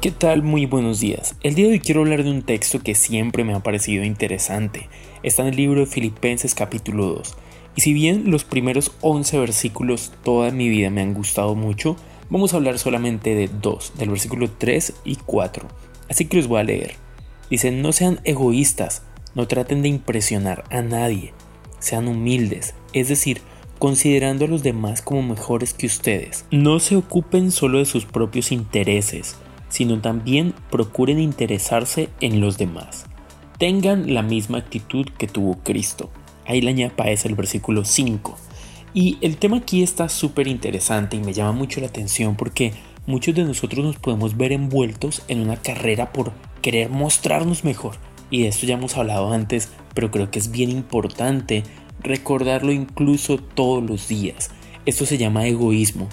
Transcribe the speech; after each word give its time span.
¿Qué 0.00 0.12
tal? 0.12 0.42
Muy 0.42 0.64
buenos 0.64 1.00
días. 1.00 1.34
El 1.42 1.54
día 1.54 1.66
de 1.66 1.72
hoy 1.72 1.80
quiero 1.80 2.00
hablar 2.00 2.24
de 2.24 2.30
un 2.30 2.42
texto 2.42 2.80
que 2.80 2.94
siempre 2.94 3.44
me 3.44 3.52
ha 3.52 3.60
parecido 3.60 4.04
interesante. 4.04 4.88
Está 5.22 5.42
en 5.42 5.48
el 5.48 5.56
libro 5.56 5.80
de 5.80 5.86
Filipenses 5.86 6.54
capítulo 6.54 7.06
2. 7.06 7.34
Y 7.76 7.80
si 7.80 7.92
bien 7.92 8.30
los 8.30 8.44
primeros 8.44 8.92
11 9.00 9.38
versículos 9.38 10.12
toda 10.22 10.50
mi 10.50 10.68
vida 10.68 10.88
me 10.88 11.02
han 11.02 11.14
gustado 11.14 11.54
mucho, 11.54 11.96
vamos 12.30 12.54
a 12.54 12.56
hablar 12.56 12.78
solamente 12.78 13.34
de 13.34 13.48
dos, 13.48 13.92
del 13.98 14.10
versículo 14.10 14.50
3 14.50 14.94
y 15.04 15.16
4. 15.16 15.68
Así 16.08 16.24
que 16.24 16.36
los 16.36 16.46
voy 16.46 16.60
a 16.60 16.64
leer. 16.64 16.94
Dice, 17.50 17.70
no 17.70 17.92
sean 17.92 18.20
egoístas, 18.24 19.02
no 19.34 19.46
traten 19.46 19.82
de 19.82 19.88
impresionar 19.88 20.64
a 20.70 20.80
nadie, 20.80 21.34
sean 21.80 22.08
humildes, 22.08 22.74
es 22.92 23.08
decir, 23.08 23.42
considerando 23.78 24.44
a 24.44 24.48
los 24.48 24.62
demás 24.62 25.02
como 25.02 25.22
mejores 25.22 25.74
que 25.74 25.86
ustedes. 25.86 26.44
No 26.50 26.80
se 26.80 26.96
ocupen 26.96 27.50
solo 27.50 27.78
de 27.78 27.84
sus 27.84 28.04
propios 28.04 28.52
intereses, 28.52 29.36
sino 29.68 30.00
también 30.00 30.54
procuren 30.70 31.20
interesarse 31.20 32.08
en 32.20 32.40
los 32.40 32.58
demás. 32.58 33.06
Tengan 33.58 34.14
la 34.14 34.22
misma 34.22 34.58
actitud 34.58 35.06
que 35.18 35.26
tuvo 35.26 35.58
Cristo. 35.62 36.10
Ahí 36.46 36.60
le 36.60 36.84
aparece 36.84 37.28
el 37.28 37.34
versículo 37.34 37.84
5. 37.84 38.36
Y 38.94 39.18
el 39.20 39.36
tema 39.36 39.58
aquí 39.58 39.82
está 39.82 40.08
súper 40.08 40.48
interesante 40.48 41.16
y 41.16 41.20
me 41.20 41.32
llama 41.32 41.52
mucho 41.52 41.80
la 41.80 41.88
atención 41.88 42.36
porque 42.36 42.72
muchos 43.06 43.34
de 43.34 43.44
nosotros 43.44 43.84
nos 43.84 43.96
podemos 43.96 44.36
ver 44.36 44.52
envueltos 44.52 45.22
en 45.28 45.40
una 45.40 45.56
carrera 45.56 46.12
por 46.12 46.32
querer 46.62 46.88
mostrarnos 46.88 47.64
mejor. 47.64 47.96
Y 48.30 48.42
de 48.42 48.48
esto 48.48 48.66
ya 48.66 48.74
hemos 48.74 48.96
hablado 48.96 49.32
antes, 49.32 49.70
pero 49.94 50.10
creo 50.10 50.30
que 50.30 50.38
es 50.38 50.50
bien 50.50 50.70
importante 50.70 51.64
recordarlo 52.00 52.72
incluso 52.72 53.38
todos 53.38 53.82
los 53.82 54.08
días. 54.08 54.50
Esto 54.86 55.06
se 55.06 55.18
llama 55.18 55.46
egoísmo 55.46 56.08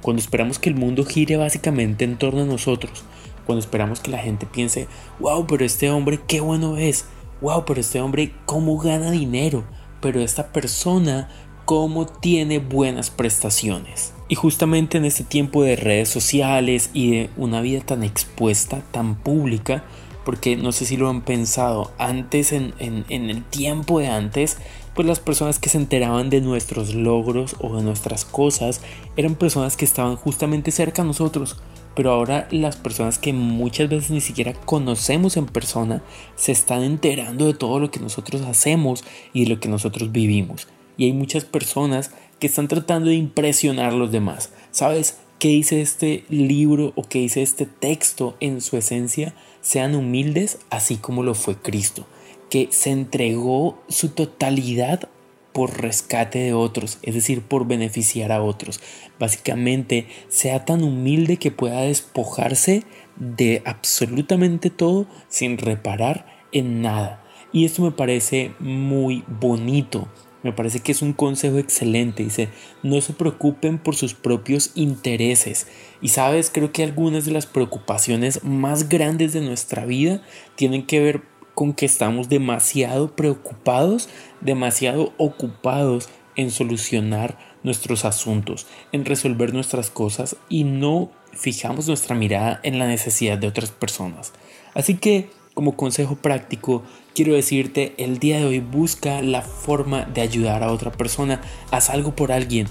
cuando 0.00 0.20
esperamos 0.20 0.58
que 0.58 0.70
el 0.70 0.76
mundo 0.76 1.04
gire 1.04 1.36
básicamente 1.36 2.04
en 2.04 2.16
torno 2.16 2.42
a 2.42 2.46
nosotros, 2.46 3.04
cuando 3.46 3.60
esperamos 3.60 4.00
que 4.00 4.10
la 4.10 4.18
gente 4.18 4.46
piense, 4.46 4.88
wow, 5.18 5.46
pero 5.46 5.64
este 5.64 5.90
hombre 5.90 6.20
qué 6.26 6.40
bueno 6.40 6.76
es, 6.76 7.06
wow, 7.40 7.64
pero 7.66 7.80
este 7.80 8.00
hombre 8.00 8.32
cómo 8.46 8.78
gana 8.78 9.10
dinero, 9.10 9.64
pero 10.00 10.20
esta 10.20 10.52
persona 10.52 11.28
cómo 11.64 12.06
tiene 12.06 12.58
buenas 12.58 13.10
prestaciones. 13.10 14.12
Y 14.28 14.34
justamente 14.36 14.98
en 14.98 15.04
este 15.04 15.24
tiempo 15.24 15.62
de 15.62 15.76
redes 15.76 16.08
sociales 16.08 16.90
y 16.92 17.10
de 17.10 17.30
una 17.36 17.60
vida 17.60 17.80
tan 17.80 18.02
expuesta, 18.02 18.82
tan 18.92 19.16
pública, 19.16 19.84
porque 20.24 20.56
no 20.56 20.72
sé 20.72 20.84
si 20.84 20.96
lo 20.96 21.08
han 21.08 21.22
pensado, 21.22 21.92
antes 21.98 22.52
en, 22.52 22.74
en, 22.78 23.04
en 23.08 23.30
el 23.30 23.44
tiempo 23.44 23.98
de 23.98 24.08
antes, 24.08 24.58
pues 24.94 25.06
las 25.06 25.20
personas 25.20 25.58
que 25.58 25.68
se 25.68 25.78
enteraban 25.78 26.30
de 26.30 26.40
nuestros 26.40 26.94
logros 26.94 27.56
o 27.60 27.76
de 27.76 27.82
nuestras 27.82 28.24
cosas 28.24 28.80
eran 29.16 29.34
personas 29.34 29.76
que 29.76 29.84
estaban 29.84 30.16
justamente 30.16 30.70
cerca 30.70 31.02
a 31.02 31.04
nosotros. 31.04 31.56
Pero 31.94 32.12
ahora 32.12 32.48
las 32.50 32.76
personas 32.76 33.18
que 33.18 33.32
muchas 33.32 33.88
veces 33.88 34.10
ni 34.10 34.20
siquiera 34.20 34.52
conocemos 34.52 35.36
en 35.36 35.46
persona 35.46 36.02
se 36.36 36.52
están 36.52 36.82
enterando 36.82 37.46
de 37.46 37.54
todo 37.54 37.78
lo 37.78 37.90
que 37.90 38.00
nosotros 38.00 38.42
hacemos 38.42 39.04
y 39.32 39.44
de 39.44 39.50
lo 39.50 39.60
que 39.60 39.68
nosotros 39.68 40.12
vivimos. 40.12 40.68
Y 40.96 41.06
hay 41.06 41.12
muchas 41.12 41.44
personas 41.44 42.12
que 42.38 42.46
están 42.46 42.68
tratando 42.68 43.10
de 43.10 43.16
impresionar 43.16 43.92
a 43.92 43.96
los 43.96 44.12
demás. 44.12 44.52
¿Sabes 44.70 45.18
qué 45.38 45.48
dice 45.48 45.80
este 45.80 46.24
libro 46.28 46.92
o 46.94 47.02
qué 47.04 47.20
dice 47.20 47.42
este 47.42 47.66
texto 47.66 48.36
en 48.40 48.60
su 48.60 48.76
esencia? 48.76 49.34
Sean 49.60 49.94
humildes 49.94 50.58
así 50.70 50.96
como 50.96 51.22
lo 51.22 51.34
fue 51.34 51.56
Cristo 51.56 52.06
que 52.50 52.68
se 52.70 52.90
entregó 52.90 53.80
su 53.88 54.10
totalidad 54.10 55.08
por 55.52 55.80
rescate 55.80 56.38
de 56.38 56.52
otros, 56.52 56.98
es 57.02 57.14
decir, 57.14 57.42
por 57.42 57.66
beneficiar 57.66 58.32
a 58.32 58.42
otros. 58.42 58.80
Básicamente, 59.18 60.06
sea 60.28 60.64
tan 60.64 60.82
humilde 60.82 61.38
que 61.38 61.50
pueda 61.50 61.82
despojarse 61.82 62.84
de 63.16 63.62
absolutamente 63.64 64.70
todo 64.70 65.06
sin 65.28 65.58
reparar 65.58 66.26
en 66.52 66.82
nada. 66.82 67.24
Y 67.52 67.64
esto 67.64 67.82
me 67.82 67.90
parece 67.90 68.52
muy 68.60 69.24
bonito. 69.26 70.08
Me 70.42 70.52
parece 70.52 70.80
que 70.80 70.92
es 70.92 71.02
un 71.02 71.12
consejo 71.12 71.58
excelente. 71.58 72.22
Dice, 72.22 72.48
no 72.82 73.00
se 73.00 73.12
preocupen 73.12 73.78
por 73.78 73.96
sus 73.96 74.14
propios 74.14 74.70
intereses. 74.74 75.66
Y 76.00 76.08
sabes, 76.08 76.50
creo 76.50 76.72
que 76.72 76.82
algunas 76.82 77.24
de 77.26 77.32
las 77.32 77.46
preocupaciones 77.46 78.42
más 78.44 78.88
grandes 78.88 79.32
de 79.32 79.42
nuestra 79.42 79.84
vida 79.84 80.22
tienen 80.54 80.86
que 80.86 81.00
ver 81.00 81.22
con 81.60 81.74
que 81.74 81.84
estamos 81.84 82.30
demasiado 82.30 83.14
preocupados, 83.14 84.08
demasiado 84.40 85.12
ocupados 85.18 86.08
en 86.34 86.50
solucionar 86.50 87.36
nuestros 87.62 88.06
asuntos, 88.06 88.66
en 88.92 89.04
resolver 89.04 89.52
nuestras 89.52 89.90
cosas 89.90 90.36
y 90.48 90.64
no 90.64 91.10
fijamos 91.34 91.86
nuestra 91.86 92.16
mirada 92.16 92.60
en 92.62 92.78
la 92.78 92.86
necesidad 92.86 93.36
de 93.36 93.46
otras 93.46 93.72
personas. 93.72 94.32
Así 94.72 94.94
que, 94.94 95.28
como 95.52 95.76
consejo 95.76 96.16
práctico, 96.16 96.82
quiero 97.14 97.34
decirte, 97.34 97.92
el 97.98 98.18
día 98.18 98.38
de 98.38 98.46
hoy 98.46 98.60
busca 98.60 99.20
la 99.20 99.42
forma 99.42 100.06
de 100.06 100.22
ayudar 100.22 100.62
a 100.62 100.72
otra 100.72 100.92
persona, 100.92 101.42
haz 101.70 101.90
algo 101.90 102.16
por 102.16 102.32
alguien, 102.32 102.68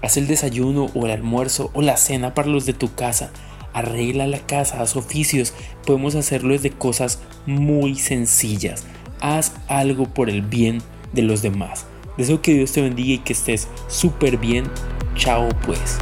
haz 0.00 0.16
el 0.16 0.26
desayuno 0.26 0.86
o 0.94 1.04
el 1.04 1.12
almuerzo 1.12 1.70
o 1.74 1.82
la 1.82 1.98
cena 1.98 2.32
para 2.32 2.48
los 2.48 2.64
de 2.64 2.72
tu 2.72 2.94
casa 2.94 3.30
arregla 3.72 4.26
la 4.26 4.38
casa, 4.38 4.80
haz 4.80 4.96
oficios, 4.96 5.54
podemos 5.86 6.14
hacerlo 6.14 6.52
desde 6.52 6.70
cosas 6.70 7.20
muy 7.46 7.94
sencillas. 7.94 8.84
Haz 9.20 9.54
algo 9.68 10.06
por 10.06 10.30
el 10.30 10.42
bien 10.42 10.82
de 11.12 11.22
los 11.22 11.42
demás. 11.42 11.86
Deseo 12.16 12.42
que 12.42 12.54
Dios 12.54 12.72
te 12.72 12.82
bendiga 12.82 13.14
y 13.14 13.18
que 13.18 13.32
estés 13.32 13.68
súper 13.88 14.36
bien. 14.36 14.64
Chao 15.14 15.48
pues. 15.64 15.98